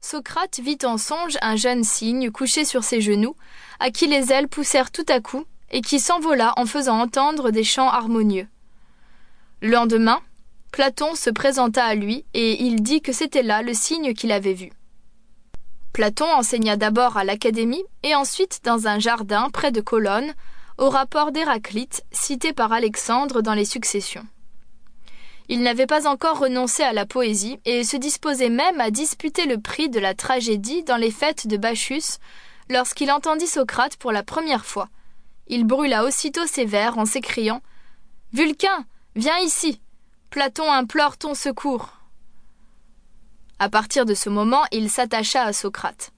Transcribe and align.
Socrate 0.00 0.60
vit 0.60 0.78
en 0.84 0.96
songe 0.96 1.36
un 1.42 1.56
jeune 1.56 1.84
cygne 1.84 2.30
couché 2.30 2.64
sur 2.64 2.82
ses 2.82 3.02
genoux, 3.02 3.36
à 3.78 3.90
qui 3.90 4.06
les 4.06 4.32
ailes 4.32 4.48
poussèrent 4.48 4.90
tout 4.90 5.04
à 5.08 5.20
coup, 5.20 5.44
et 5.70 5.82
qui 5.82 6.00
s'envola 6.00 6.54
en 6.56 6.64
faisant 6.64 6.98
entendre 6.98 7.50
des 7.50 7.62
chants 7.64 7.90
harmonieux. 7.90 8.48
Le 9.60 9.70
lendemain, 9.70 10.20
Platon 10.70 11.14
se 11.14 11.28
présenta 11.28 11.84
à 11.84 11.94
lui, 11.94 12.24
et 12.32 12.62
il 12.62 12.82
dit 12.82 13.02
que 13.02 13.12
c'était 13.12 13.42
là 13.42 13.60
le 13.60 13.74
cygne 13.74 14.14
qu'il 14.14 14.32
avait 14.32 14.54
vu. 14.54 14.72
Platon 15.92 16.26
enseigna 16.32 16.76
d'abord 16.76 17.18
à 17.18 17.24
l'Académie, 17.24 17.84
et 18.02 18.14
ensuite 18.14 18.60
dans 18.64 18.86
un 18.86 18.98
jardin 18.98 19.50
près 19.50 19.72
de 19.72 19.82
Colonne, 19.82 20.32
au 20.78 20.88
rapport 20.88 21.32
d'Héraclite, 21.32 22.02
cité 22.12 22.54
par 22.54 22.72
Alexandre 22.72 23.42
dans 23.42 23.54
les 23.54 23.66
Successions. 23.66 24.26
Il 25.52 25.60
n'avait 25.60 25.86
pas 25.86 26.08
encore 26.08 26.38
renoncé 26.38 26.82
à 26.82 26.94
la 26.94 27.04
poésie 27.04 27.60
et 27.66 27.84
se 27.84 27.98
disposait 27.98 28.48
même 28.48 28.80
à 28.80 28.90
disputer 28.90 29.44
le 29.44 29.60
prix 29.60 29.90
de 29.90 30.00
la 30.00 30.14
tragédie 30.14 30.82
dans 30.82 30.96
les 30.96 31.10
fêtes 31.10 31.46
de 31.46 31.58
Bacchus 31.58 32.16
lorsqu'il 32.70 33.12
entendit 33.12 33.46
Socrate 33.46 33.98
pour 33.98 34.12
la 34.12 34.22
première 34.22 34.64
fois. 34.64 34.88
Il 35.48 35.64
brûla 35.64 36.04
aussitôt 36.04 36.46
ses 36.46 36.64
vers 36.64 36.96
en 36.96 37.04
s'écriant 37.04 37.60
Vulcain, 38.32 38.86
viens 39.14 39.36
ici. 39.40 39.82
Platon 40.30 40.72
implore 40.72 41.18
ton 41.18 41.34
secours. 41.34 41.98
À 43.58 43.68
partir 43.68 44.06
de 44.06 44.14
ce 44.14 44.30
moment, 44.30 44.62
il 44.72 44.88
s'attacha 44.88 45.42
à 45.42 45.52
Socrate. 45.52 46.12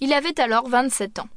Il 0.00 0.12
avait 0.12 0.38
alors 0.38 0.68
vingt-sept 0.68 1.18
ans. 1.18 1.28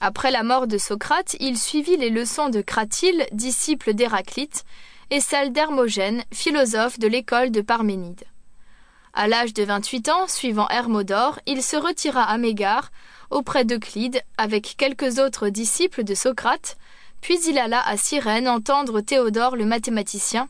Après 0.00 0.32
la 0.32 0.42
mort 0.42 0.66
de 0.66 0.76
Socrate, 0.76 1.36
il 1.38 1.56
suivit 1.56 1.96
les 1.96 2.10
leçons 2.10 2.48
de 2.48 2.62
Cratyle, 2.62 3.28
disciple 3.30 3.94
d'Héraclite, 3.94 4.64
et 5.10 5.20
celle 5.20 5.52
d'Hermogène, 5.52 6.22
philosophe 6.32 6.98
de 6.98 7.08
l'école 7.08 7.50
de 7.50 7.60
Parménide. 7.60 8.24
À 9.14 9.26
l'âge 9.26 9.54
de 9.54 9.64
28 9.64 10.08
ans, 10.10 10.28
suivant 10.28 10.68
Hermodore, 10.68 11.40
il 11.46 11.62
se 11.62 11.76
retira 11.76 12.22
à 12.22 12.38
Mégare, 12.38 12.90
auprès 13.30 13.64
d'Euclide, 13.64 14.22
avec 14.36 14.74
quelques 14.76 15.18
autres 15.18 15.48
disciples 15.48 16.04
de 16.04 16.14
Socrate, 16.14 16.76
puis 17.20 17.38
il 17.46 17.58
alla 17.58 17.80
à 17.80 17.96
Cyrène 17.96 18.48
entendre 18.48 19.00
Théodore 19.00 19.56
le 19.56 19.64
mathématicien, 19.64 20.48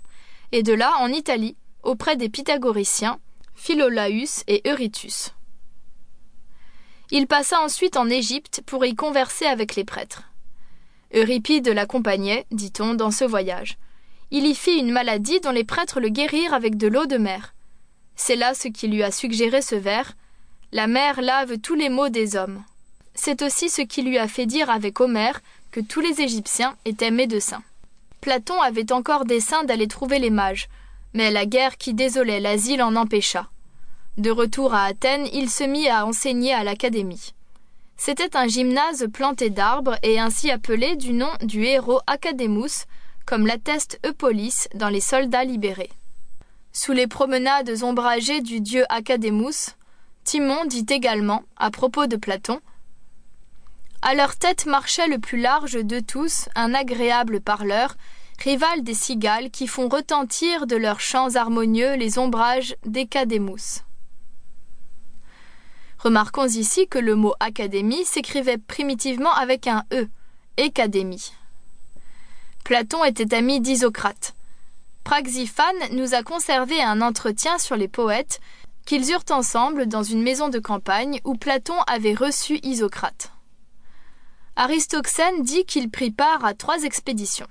et 0.52 0.62
de 0.62 0.72
là 0.72 0.92
en 1.00 1.08
Italie, 1.08 1.56
auprès 1.82 2.16
des 2.16 2.28
pythagoriciens, 2.28 3.18
Philolaüs 3.54 4.44
et 4.46 4.68
Eurytus. 4.68 5.34
Il 7.10 7.26
passa 7.26 7.60
ensuite 7.60 7.96
en 7.96 8.10
Égypte 8.10 8.62
pour 8.66 8.84
y 8.84 8.94
converser 8.94 9.46
avec 9.46 9.76
les 9.76 9.84
prêtres. 9.84 10.24
Euripide 11.14 11.68
l'accompagnait, 11.68 12.46
dit-on, 12.50 12.92
dans 12.92 13.10
ce 13.10 13.24
voyage. 13.24 13.78
Il 14.30 14.46
y 14.46 14.54
fit 14.54 14.78
une 14.78 14.92
maladie 14.92 15.40
dont 15.40 15.52
les 15.52 15.64
prêtres 15.64 16.00
le 16.00 16.10
guérirent 16.10 16.52
avec 16.52 16.76
de 16.76 16.86
l'eau 16.86 17.06
de 17.06 17.16
mer. 17.16 17.54
C'est 18.14 18.36
là 18.36 18.52
ce 18.52 18.68
qui 18.68 18.88
lui 18.88 19.02
a 19.02 19.10
suggéré 19.10 19.62
ce 19.62 19.74
vers 19.74 20.16
La 20.70 20.86
mer 20.86 21.22
lave 21.22 21.58
tous 21.58 21.74
les 21.74 21.88
maux 21.88 22.10
des 22.10 22.36
hommes. 22.36 22.62
C'est 23.14 23.42
aussi 23.42 23.70
ce 23.70 23.80
qui 23.80 24.02
lui 24.02 24.18
a 24.18 24.28
fait 24.28 24.44
dire 24.44 24.68
avec 24.68 25.00
Homère 25.00 25.40
que 25.70 25.80
tous 25.80 26.00
les 26.00 26.20
Égyptiens 26.20 26.76
étaient 26.84 27.10
médecins. 27.10 27.62
Platon 28.20 28.60
avait 28.60 28.92
encore 28.92 29.24
dessein 29.24 29.64
d'aller 29.64 29.88
trouver 29.88 30.18
les 30.18 30.30
mages, 30.30 30.68
mais 31.14 31.30
la 31.30 31.46
guerre 31.46 31.78
qui 31.78 31.94
désolait 31.94 32.40
l'asile 32.40 32.82
en 32.82 32.96
empêcha. 32.96 33.48
De 34.18 34.30
retour 34.30 34.74
à 34.74 34.84
Athènes, 34.84 35.28
il 35.32 35.48
se 35.48 35.64
mit 35.64 35.88
à 35.88 36.04
enseigner 36.04 36.52
à 36.52 36.64
l'académie. 36.64 37.32
C'était 37.96 38.36
un 38.36 38.46
gymnase 38.46 39.06
planté 39.12 39.48
d'arbres 39.48 39.96
et 40.02 40.20
ainsi 40.20 40.50
appelé 40.50 40.96
du 40.96 41.12
nom 41.12 41.30
du 41.42 41.64
héros 41.64 42.00
Académus, 42.06 42.84
comme 43.28 43.46
l'atteste 43.46 44.00
Eupolis 44.06 44.68
dans 44.72 44.88
les 44.88 45.02
soldats 45.02 45.44
libérés. 45.44 45.90
Sous 46.72 46.92
les 46.92 47.06
promenades 47.06 47.82
ombragées 47.82 48.40
du 48.40 48.62
dieu 48.62 48.86
Académus, 48.88 49.76
Timon 50.24 50.64
dit 50.64 50.86
également, 50.88 51.42
à 51.58 51.70
propos 51.70 52.06
de 52.06 52.16
Platon, 52.16 52.58
À 54.00 54.14
leur 54.14 54.36
tête 54.36 54.64
marchait 54.64 55.08
le 55.08 55.18
plus 55.18 55.38
large 55.38 55.74
de 55.74 56.00
tous 56.00 56.48
un 56.54 56.72
agréable 56.72 57.42
parleur, 57.42 57.98
rival 58.42 58.82
des 58.82 58.94
cigales 58.94 59.50
qui 59.50 59.66
font 59.66 59.90
retentir 59.90 60.66
de 60.66 60.76
leurs 60.76 61.00
chants 61.00 61.34
harmonieux 61.34 61.96
les 61.96 62.18
ombrages 62.18 62.76
d'Ecadémus. 62.86 63.84
Remarquons 65.98 66.48
ici 66.48 66.88
que 66.88 66.98
le 66.98 67.14
mot 67.14 67.34
académie 67.40 68.06
s'écrivait 68.06 68.56
primitivement 68.56 69.34
avec 69.34 69.66
un 69.66 69.84
E, 69.92 70.08
Écadémie. 70.56 71.34
Platon 72.68 73.02
était 73.02 73.34
ami 73.34 73.62
d'Isocrate. 73.62 74.34
Praxiphane 75.02 75.74
nous 75.92 76.12
a 76.12 76.22
conservé 76.22 76.82
un 76.82 77.00
entretien 77.00 77.56
sur 77.56 77.76
les 77.76 77.88
poètes 77.88 78.40
qu'ils 78.84 79.10
eurent 79.10 79.24
ensemble 79.30 79.86
dans 79.86 80.02
une 80.02 80.22
maison 80.22 80.50
de 80.50 80.58
campagne 80.58 81.18
où 81.24 81.34
Platon 81.34 81.80
avait 81.86 82.12
reçu 82.12 82.58
Isocrate. 82.62 83.32
Aristoxène 84.54 85.42
dit 85.44 85.64
qu'il 85.64 85.88
prit 85.88 86.10
part 86.10 86.44
à 86.44 86.52
trois 86.52 86.82
expéditions 86.82 87.46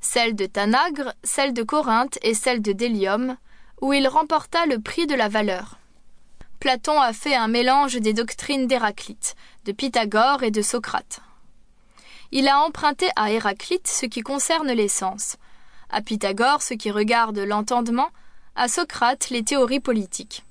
celle 0.00 0.36
de 0.36 0.46
Tanagre, 0.46 1.14
celle 1.24 1.52
de 1.52 1.64
Corinthe 1.64 2.20
et 2.22 2.34
celle 2.34 2.62
de 2.62 2.70
Délium, 2.70 3.36
où 3.80 3.92
il 3.92 4.06
remporta 4.06 4.66
le 4.66 4.78
prix 4.78 5.08
de 5.08 5.16
la 5.16 5.28
valeur. 5.28 5.80
Platon 6.60 7.00
a 7.00 7.12
fait 7.12 7.34
un 7.34 7.48
mélange 7.48 7.96
des 7.96 8.12
doctrines 8.12 8.68
d'Héraclite, 8.68 9.34
de 9.64 9.72
Pythagore 9.72 10.44
et 10.44 10.52
de 10.52 10.62
Socrate. 10.62 11.22
Il 12.30 12.48
a 12.48 12.60
emprunté 12.60 13.08
à 13.16 13.30
Héraclite 13.30 13.88
ce 13.88 14.06
qui 14.06 14.20
concerne 14.20 14.70
les 14.70 14.88
sens, 14.88 15.36
à 15.88 16.02
Pythagore 16.02 16.62
ce 16.62 16.74
qui 16.74 16.90
regarde 16.90 17.38
l'entendement, 17.38 18.10
à 18.54 18.68
Socrate 18.68 19.30
les 19.30 19.42
théories 19.42 19.80
politiques. 19.80 20.44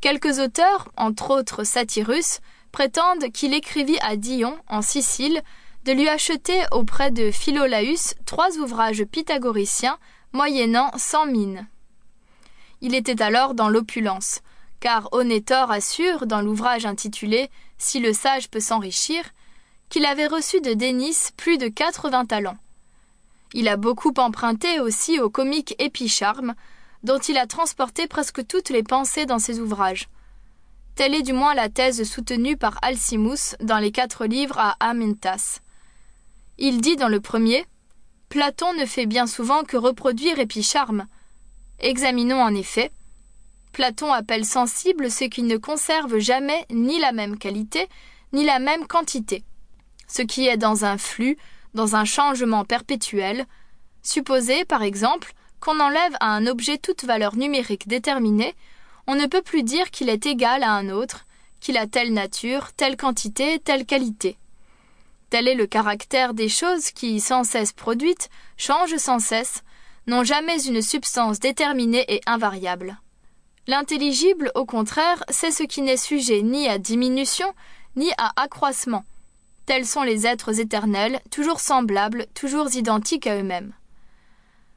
Quelques 0.00 0.38
auteurs, 0.38 0.88
entre 0.96 1.30
autres 1.30 1.64
Satyrus, 1.64 2.38
prétendent 2.70 3.32
qu'il 3.32 3.54
écrivit 3.54 3.98
à 4.00 4.14
Dion, 4.16 4.56
en 4.68 4.82
Sicile, 4.82 5.42
de 5.84 5.92
lui 5.92 6.08
acheter 6.08 6.62
auprès 6.70 7.10
de 7.10 7.30
Philolaüs 7.32 8.14
trois 8.26 8.58
ouvrages 8.58 9.04
pythagoriciens 9.04 9.98
moyennant 10.32 10.90
cent 10.96 11.26
mines. 11.26 11.66
Il 12.80 12.94
était 12.94 13.22
alors 13.22 13.54
dans 13.54 13.68
l'opulence, 13.68 14.40
car 14.78 15.08
Onétor 15.10 15.72
assure, 15.72 16.26
dans 16.26 16.40
l'ouvrage 16.40 16.86
intitulé 16.86 17.50
Si 17.78 17.98
le 17.98 18.12
sage 18.12 18.48
peut 18.48 18.60
s'enrichir, 18.60 19.24
qu'il 19.88 20.04
avait 20.04 20.26
reçu 20.26 20.60
de 20.60 20.74
Dénis 20.74 21.30
plus 21.36 21.58
de 21.58 21.68
quatre-vingts 21.68 22.26
talents. 22.26 22.58
Il 23.54 23.68
a 23.68 23.76
beaucoup 23.76 24.12
emprunté 24.18 24.80
aussi 24.80 25.20
au 25.20 25.30
comique 25.30 25.74
Épicharme, 25.78 26.54
dont 27.02 27.18
il 27.18 27.38
a 27.38 27.46
transporté 27.46 28.06
presque 28.06 28.46
toutes 28.46 28.70
les 28.70 28.82
pensées 28.82 29.24
dans 29.24 29.38
ses 29.38 29.60
ouvrages. 29.60 30.08
Telle 30.94 31.14
est 31.14 31.22
du 31.22 31.32
moins 31.32 31.54
la 31.54 31.68
thèse 31.68 32.02
soutenue 32.02 32.56
par 32.56 32.78
Alcimus 32.82 33.56
dans 33.60 33.78
les 33.78 33.92
quatre 33.92 34.26
livres 34.26 34.58
à 34.58 34.76
Amintas. 34.80 35.60
Il 36.58 36.80
dit 36.80 36.96
dans 36.96 37.08
le 37.08 37.20
premier 37.20 37.64
Platon 38.28 38.74
ne 38.74 38.84
fait 38.84 39.06
bien 39.06 39.26
souvent 39.26 39.62
que 39.62 39.76
reproduire 39.76 40.38
Épicharme. 40.38 41.06
Examinons 41.78 42.42
en 42.42 42.54
effet. 42.54 42.90
Platon 43.72 44.12
appelle 44.12 44.44
sensible 44.44 45.10
ce 45.10 45.24
qui 45.24 45.44
ne 45.44 45.56
conserve 45.56 46.18
jamais 46.18 46.66
ni 46.70 46.98
la 46.98 47.12
même 47.12 47.38
qualité, 47.38 47.88
ni 48.32 48.44
la 48.44 48.58
même 48.58 48.86
quantité 48.86 49.44
ce 50.08 50.22
qui 50.22 50.48
est 50.48 50.56
dans 50.56 50.84
un 50.84 50.98
flux, 50.98 51.38
dans 51.74 51.94
un 51.94 52.04
changement 52.04 52.64
perpétuel. 52.64 53.46
Supposez, 54.02 54.64
par 54.64 54.82
exemple, 54.82 55.32
qu'on 55.60 55.80
enlève 55.80 56.16
à 56.20 56.34
un 56.34 56.46
objet 56.46 56.78
toute 56.78 57.04
valeur 57.04 57.36
numérique 57.36 57.86
déterminée, 57.88 58.54
on 59.06 59.14
ne 59.14 59.26
peut 59.26 59.42
plus 59.42 59.62
dire 59.62 59.90
qu'il 59.90 60.08
est 60.08 60.26
égal 60.26 60.62
à 60.62 60.72
un 60.72 60.88
autre, 60.88 61.26
qu'il 61.60 61.76
a 61.76 61.86
telle 61.86 62.12
nature, 62.12 62.72
telle 62.72 62.96
quantité, 62.96 63.58
telle 63.58 63.86
qualité. 63.86 64.36
Tel 65.30 65.48
est 65.48 65.54
le 65.54 65.66
caractère 65.66 66.32
des 66.32 66.48
choses 66.48 66.90
qui, 66.90 67.20
sans 67.20 67.44
cesse 67.44 67.72
produites, 67.72 68.30
changent 68.56 68.96
sans 68.96 69.18
cesse, 69.18 69.62
n'ont 70.06 70.24
jamais 70.24 70.62
une 70.64 70.80
substance 70.80 71.38
déterminée 71.38 72.04
et 72.08 72.20
invariable. 72.26 72.98
L'intelligible, 73.66 74.50
au 74.54 74.64
contraire, 74.64 75.22
c'est 75.28 75.50
ce 75.50 75.64
qui 75.64 75.82
n'est 75.82 75.98
sujet 75.98 76.40
ni 76.40 76.66
à 76.68 76.78
diminution, 76.78 77.52
ni 77.96 78.10
à 78.16 78.32
accroissement, 78.36 79.04
Tels 79.68 79.84
sont 79.84 80.02
les 80.02 80.26
êtres 80.26 80.60
éternels, 80.60 81.20
toujours 81.30 81.60
semblables, 81.60 82.26
toujours 82.32 82.74
identiques 82.74 83.26
à 83.26 83.36
eux-mêmes. 83.36 83.74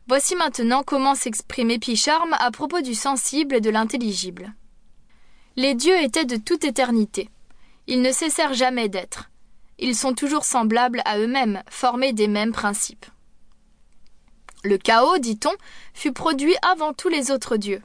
Voici 0.10 0.36
maintenant 0.36 0.84
comment 0.84 1.16
s'exprime 1.16 1.72
Épicharme 1.72 2.36
à 2.38 2.52
propos 2.52 2.82
du 2.82 2.94
sensible 2.94 3.56
et 3.56 3.62
de 3.62 3.70
l'intelligible. 3.70 4.54
Les 5.56 5.76
dieux 5.76 5.98
étaient 6.02 6.26
de 6.26 6.36
toute 6.36 6.66
éternité. 6.66 7.30
Ils 7.88 8.02
ne 8.02 8.12
cessèrent 8.12 8.54
jamais 8.54 8.90
d'être. 8.90 9.30
Ils 9.80 9.96
sont 9.96 10.14
toujours 10.14 10.44
semblables 10.44 11.02
à 11.06 11.20
eux-mêmes, 11.20 11.64
formés 11.70 12.12
des 12.12 12.28
mêmes 12.28 12.52
principes. 12.52 13.06
Le 14.66 14.78
chaos, 14.78 15.20
dit-on, 15.20 15.54
fut 15.94 16.12
produit 16.12 16.56
avant 16.70 16.92
tous 16.92 17.08
les 17.08 17.32
autres 17.32 17.56
dieux. 17.56 17.82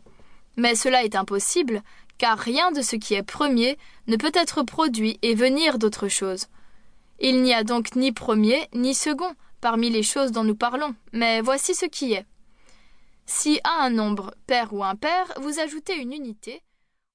Mais 0.57 0.75
cela 0.75 1.05
est 1.05 1.15
impossible, 1.15 1.85
car 2.19 2.37
rien 2.37 2.73
de 2.73 2.83
ce 2.83 2.97
qui 2.97 3.15
est 3.15 3.23
premier 3.23 3.79
ne 4.09 4.17
peut 4.17 4.33
être 4.35 4.65
produit 4.65 5.21
et 5.23 5.37
venir 5.37 5.79
d'autre 5.79 6.09
chose. 6.09 6.49
Il 7.19 7.43
n'y 7.43 7.55
a 7.55 7.65
donc 7.65 7.97
ni 7.97 8.13
premier 8.13 8.69
ni 8.75 8.95
second 8.95 9.35
parmi 9.61 9.91
les 9.91 10.03
choses 10.03 10.33
dont 10.33 10.45
nous 10.45 10.57
parlons, 10.57 10.95
mais 11.13 11.41
voici 11.41 11.75
ce 11.75 11.87
qui 11.87 12.13
est. 12.13 12.27
Si 13.25 13.59
à 13.65 13.85
un 13.85 13.91
nombre 13.91 14.35
pair 14.47 14.73
ou 14.73 14.85
impair 14.85 15.33
vous 15.41 15.59
ajoutez 15.59 15.97
une 15.97 16.13
unité, 16.13 16.63